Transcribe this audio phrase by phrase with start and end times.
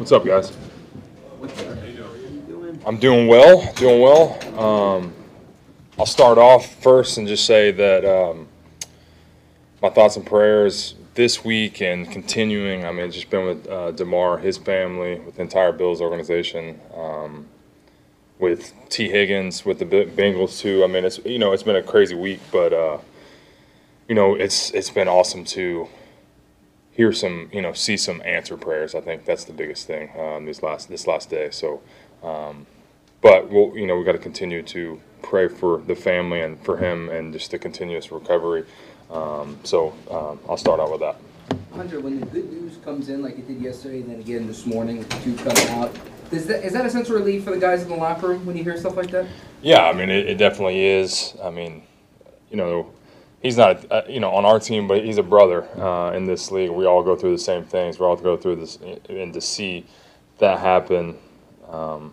[0.00, 0.56] What's up, guys?
[2.86, 4.58] I'm doing well, doing well.
[4.58, 5.12] Um,
[5.98, 8.48] I'll start off first and just say that um,
[9.82, 12.86] my thoughts and prayers this week and continuing.
[12.86, 17.46] I mean, just been with uh, Damar, his family, with the entire Bills organization, um,
[18.38, 20.82] with Tee Higgins, with the Bengals too.
[20.82, 22.96] I mean, it's you know it's been a crazy week, but uh,
[24.08, 25.90] you know it's it's been awesome to
[27.00, 28.94] hear some, you know, see some answer prayers.
[28.94, 31.48] I think that's the biggest thing um, this last this last day.
[31.50, 31.80] So,
[32.22, 32.66] um,
[33.22, 36.76] but we'll, you know, we got to continue to pray for the family and for
[36.76, 38.66] him and just the continuous recovery.
[39.10, 41.16] Um, so um, I'll start out with that.
[41.74, 44.66] Hunter, when the good news comes in like it did yesterday and then again this
[44.66, 45.96] morning, two coming out,
[46.30, 48.44] is that is that a sense of relief for the guys in the locker room
[48.44, 49.26] when you hear stuff like that?
[49.62, 51.34] Yeah, I mean, it, it definitely is.
[51.42, 51.82] I mean,
[52.50, 52.90] you know
[53.40, 56.50] he's not, uh, you know, on our team, but he's a brother uh, in this
[56.50, 56.70] league.
[56.70, 57.98] We all go through the same things.
[57.98, 59.86] We all go through this, and to see
[60.38, 61.16] that happen
[61.68, 62.12] um,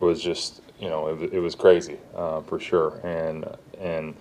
[0.00, 3.00] was just, you know, it, it was crazy uh, for sure.
[3.04, 3.44] And
[3.80, 4.14] and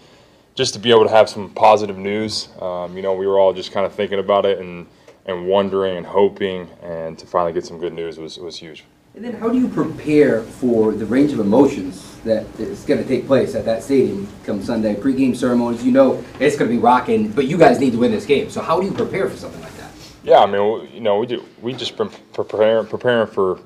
[0.55, 3.53] just to be able to have some positive news, um, you know, we were all
[3.53, 4.87] just kind of thinking about it and
[5.25, 8.83] and wondering and hoping, and to finally get some good news was was huge.
[9.15, 13.07] And then how do you prepare for the range of emotions that is going to
[13.07, 14.95] take place at that stadium come Sunday?
[14.95, 18.11] Pre-game ceremonies, you know it's going to be rocking, but you guys need to win
[18.11, 18.49] this game.
[18.49, 19.91] So how do you prepare for something like that?
[20.23, 21.45] Yeah, I mean, you know, we do.
[21.61, 23.59] We just been preparing preparing for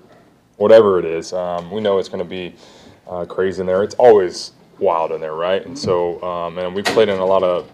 [0.58, 1.32] whatever it is.
[1.32, 2.54] Um, we know it's going to be
[3.08, 3.84] uh, crazy in there.
[3.84, 5.66] It's always wild in there, right?
[5.66, 7.72] And so, um, and we played in a lot of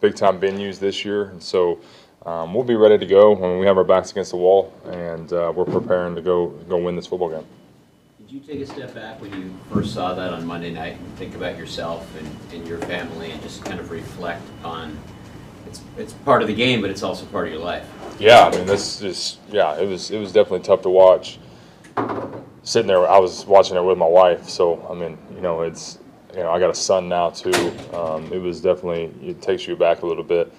[0.00, 1.78] big time venues this year, and so
[2.26, 5.32] um, we'll be ready to go when we have our backs against the wall, and
[5.32, 7.46] uh, we're preparing to go go win this football game.
[8.18, 11.16] Did you take a step back when you first saw that on Monday night and
[11.16, 14.98] think about yourself and, and your family and just kind of reflect on
[15.66, 17.88] it's it's part of the game, but it's also part of your life.
[18.18, 21.38] Yeah, I mean this is yeah, it was it was definitely tough to watch.
[22.62, 25.98] Sitting there, I was watching it with my wife, so I mean, you know, it's
[26.34, 27.72] you know, I got a son now too.
[27.94, 30.52] Um, it was definitely it takes you back a little bit.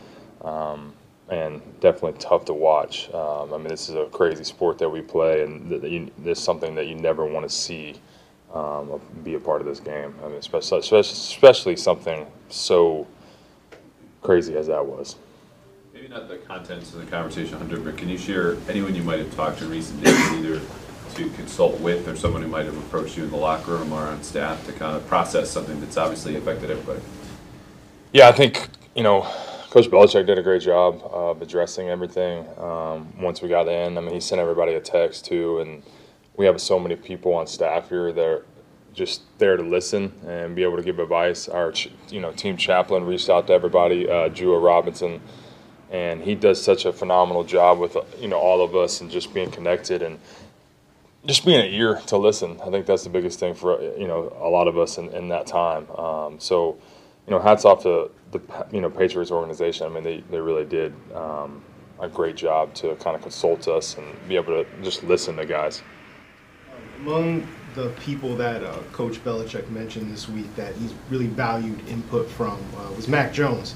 [0.44, 0.94] Um,
[1.32, 3.10] and definitely tough to watch.
[3.14, 6.38] Um, I mean, this is a crazy sport that we play, and th- you, this
[6.38, 7.96] is something that you never want to see
[8.54, 10.14] um, be a part of this game.
[10.24, 13.08] I mean, especially, especially something so
[14.22, 15.16] crazy as that was.
[15.94, 19.20] Maybe not the contents of the conversation, Hunter, but can you share anyone you might
[19.20, 20.62] have talked to in recent days, either
[21.16, 24.02] to consult with or someone who might have approached you in the locker room or
[24.02, 27.02] on staff to kind of process something that's obviously affected everybody?
[28.12, 29.26] Yeah, I think you know
[29.72, 33.98] Coach Belichick did a great job of addressing everything um, once we got in.
[33.98, 35.82] I mean, he sent everybody a text too, and
[36.36, 38.46] we have so many people on staff here that are
[38.94, 41.48] just there to listen and be able to give advice.
[41.48, 41.74] Our
[42.10, 44.28] you know team chaplain reached out to everybody, uh,
[44.60, 45.22] Robinson,
[45.90, 49.34] and he does such a phenomenal job with you know all of us and just
[49.34, 50.20] being connected and
[51.26, 52.60] just being an ear to listen.
[52.60, 55.30] I think that's the biggest thing for you know a lot of us in, in
[55.30, 55.90] that time.
[55.92, 56.78] Um, so
[57.32, 58.42] you know, hats off to the
[58.74, 59.86] you know Patriots organization.
[59.86, 61.62] I mean, they, they really did um,
[62.02, 65.46] a great job to kind of consult us and be able to just listen to
[65.46, 65.82] guys.
[66.98, 72.28] Among the people that uh, Coach Belichick mentioned this week that he's really valued input
[72.28, 73.76] from uh, was Mac Jones.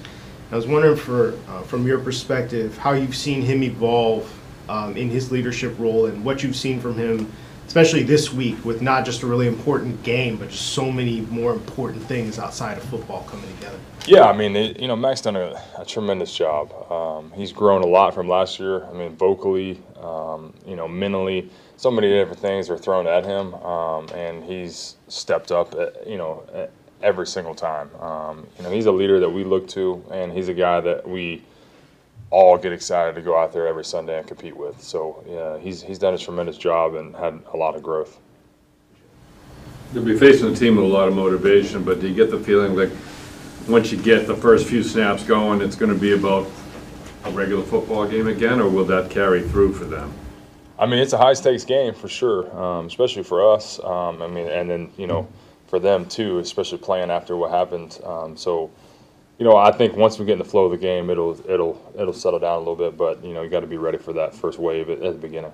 [0.52, 4.30] I was wondering, for uh, from your perspective, how you've seen him evolve
[4.68, 7.32] um, in his leadership role and what you've seen from him
[7.68, 11.54] especially this week with not just a really important game, but just so many more
[11.54, 13.80] important things outside of football coming together.
[14.08, 16.72] Yeah, I mean, it, you know, Mac's done a, a tremendous job.
[16.92, 18.86] Um, he's grown a lot from last year.
[18.86, 23.54] I mean, vocally, um, you know, mentally, so many different things are thrown at him,
[23.56, 26.70] um, and he's stepped up, at, you know,
[27.02, 27.90] every single time.
[28.00, 31.08] Um, you know, he's a leader that we look to, and he's a guy that
[31.08, 31.42] we–
[32.30, 34.82] all get excited to go out there every Sunday and compete with.
[34.82, 38.20] So yeah, he's he's done a tremendous job and had a lot of growth.
[39.94, 42.40] You'll be facing a team with a lot of motivation, but do you get the
[42.40, 42.90] feeling like
[43.68, 46.48] once you get the first few snaps going, it's going to be about
[47.24, 50.14] a regular football game again, or will that carry through for them?
[50.78, 53.80] I mean, it's a high stakes game for sure, um, especially for us.
[53.80, 55.28] Um, I mean, and then you know,
[55.68, 58.00] for them too, especially playing after what happened.
[58.04, 58.70] Um, so
[59.38, 61.94] you know, I think once we get in the flow of the game, it'll it'll
[61.98, 62.98] it'll settle down a little bit.
[62.98, 65.20] But you know, you got to be ready for that first wave at, at, the
[65.20, 65.52] beginning.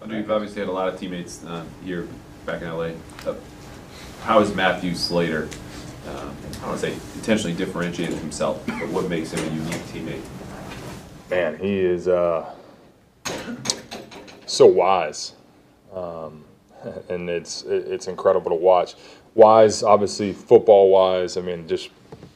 [0.00, 2.08] I know you've obviously had a lot of teammates uh, here
[2.46, 2.92] back in LA.
[3.26, 3.34] Uh,
[4.22, 5.48] how is Matthew Slater?
[6.08, 9.82] Um, I don't want to say intentionally differentiated himself, but what makes him a unique
[9.92, 10.22] teammate?
[11.30, 12.50] Man, he is uh,
[14.46, 15.34] so wise,
[15.94, 16.44] um,
[17.10, 18.94] and it's it's incredible to watch.
[19.34, 21.36] Wise, obviously, football wise.
[21.36, 21.90] I mean, just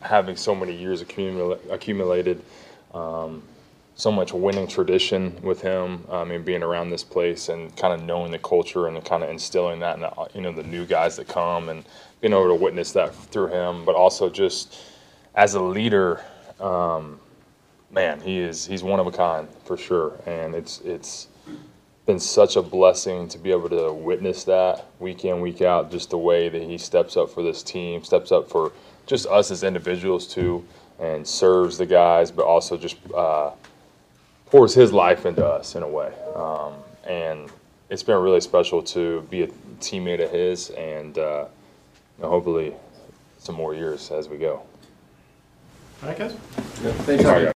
[0.07, 2.43] having so many years accumula- accumulated,
[2.95, 3.43] um,
[3.95, 6.05] so much winning tradition with him.
[6.11, 9.31] I mean, being around this place and kind of knowing the culture and kind of
[9.31, 11.85] instilling that in the, you know the new guys that come and
[12.21, 14.79] being able to witness that through him, but also just
[15.35, 16.25] as a leader,
[16.61, 17.21] um,
[17.91, 21.29] man, he is he's one of a kind for sure, and it's it's
[22.07, 26.11] been such a blessing to be able to witness that week in week out just
[26.11, 28.73] the way that he steps up for this team steps up for
[29.07, 30.65] just us as individuals too
[31.01, 33.51] and serves the guys but also just uh,
[34.47, 36.73] pours his life into us in a way um,
[37.09, 37.51] and
[37.91, 39.49] it's been really special to be a
[39.81, 41.47] teammate of his and uh,
[42.19, 42.73] you know, hopefully
[43.39, 44.63] some more years as we go
[46.03, 46.33] All right, guys?
[46.33, 47.45] Thanks, All right, Harvey.